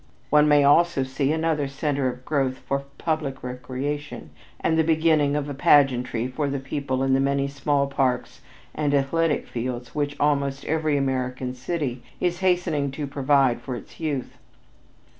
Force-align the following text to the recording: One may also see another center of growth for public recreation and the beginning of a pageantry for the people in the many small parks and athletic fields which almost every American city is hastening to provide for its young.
One 0.31 0.47
may 0.47 0.63
also 0.63 1.03
see 1.03 1.31
another 1.31 1.67
center 1.67 2.07
of 2.07 2.25
growth 2.25 2.57
for 2.57 2.85
public 2.97 3.43
recreation 3.43 4.31
and 4.59 4.75
the 4.75 4.83
beginning 4.83 5.35
of 5.35 5.47
a 5.47 5.53
pageantry 5.53 6.27
for 6.27 6.49
the 6.49 6.57
people 6.57 7.03
in 7.03 7.13
the 7.13 7.19
many 7.19 7.47
small 7.47 7.85
parks 7.85 8.41
and 8.73 8.95
athletic 8.95 9.45
fields 9.47 9.93
which 9.93 10.19
almost 10.19 10.65
every 10.65 10.97
American 10.97 11.53
city 11.53 12.01
is 12.19 12.39
hastening 12.39 12.89
to 12.93 13.05
provide 13.05 13.61
for 13.61 13.75
its 13.75 13.99
young. 13.99 14.25